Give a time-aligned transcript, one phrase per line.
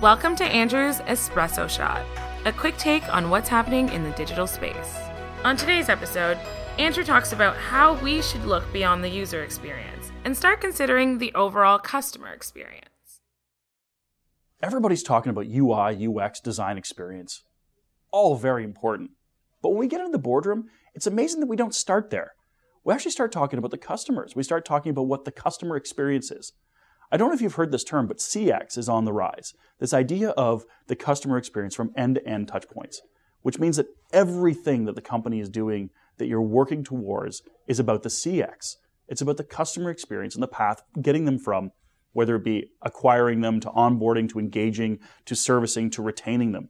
[0.00, 2.06] Welcome to Andrew's Espresso Shot,
[2.46, 4.96] a quick take on what's happening in the digital space.
[5.44, 6.38] On today's episode,
[6.78, 11.34] Andrew talks about how we should look beyond the user experience and start considering the
[11.34, 13.20] overall customer experience.
[14.62, 17.42] Everybody's talking about UI, UX, design experience.
[18.10, 19.10] All very important.
[19.60, 22.32] But when we get into the boardroom, it's amazing that we don't start there.
[22.84, 24.34] We actually start talking about the customers.
[24.34, 26.54] We start talking about what the customer experience is.
[27.12, 29.54] I don't know if you've heard this term, but CX is on the rise.
[29.78, 33.00] This idea of the customer experience from end to end touch points,
[33.42, 38.04] which means that everything that the company is doing that you're working towards is about
[38.04, 38.76] the CX.
[39.08, 41.72] It's about the customer experience and the path, getting them from
[42.12, 46.68] whether it be acquiring them to onboarding to engaging to servicing to retaining them.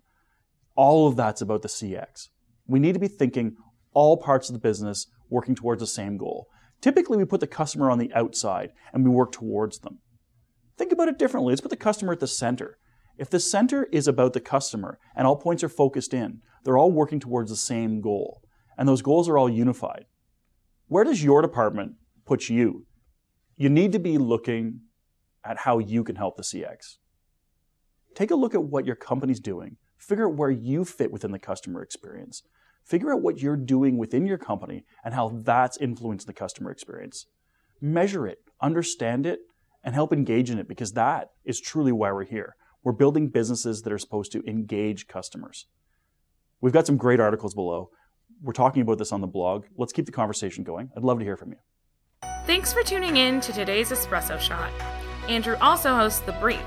[0.74, 2.28] All of that's about the CX.
[2.66, 3.56] We need to be thinking
[3.92, 6.46] all parts of the business working towards the same goal.
[6.80, 9.98] Typically, we put the customer on the outside and we work towards them.
[11.00, 11.52] About it differently.
[11.52, 12.76] Let's put the customer at the center.
[13.16, 16.92] If the center is about the customer and all points are focused in, they're all
[16.92, 18.42] working towards the same goal,
[18.76, 20.04] and those goals are all unified.
[20.88, 21.92] Where does your department
[22.26, 22.84] put you?
[23.56, 24.80] You need to be looking
[25.42, 26.98] at how you can help the CX.
[28.14, 29.78] Take a look at what your company's doing.
[29.96, 32.42] Figure out where you fit within the customer experience.
[32.84, 37.24] Figure out what you're doing within your company and how that's influencing the customer experience.
[37.80, 39.38] Measure it, understand it,
[39.82, 42.56] and help engage in it because that is truly why we're here.
[42.82, 45.66] We're building businesses that are supposed to engage customers.
[46.60, 47.90] We've got some great articles below.
[48.42, 49.66] We're talking about this on the blog.
[49.76, 50.90] Let's keep the conversation going.
[50.96, 51.58] I'd love to hear from you.
[52.46, 54.70] Thanks for tuning in to today's Espresso Shot.
[55.28, 56.64] Andrew also hosts The Brief,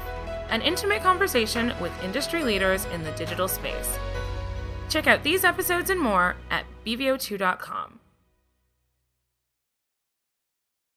[0.49, 3.97] an intimate conversation with industry leaders in the digital space.
[4.89, 7.99] Check out these episodes and more at bv02.com.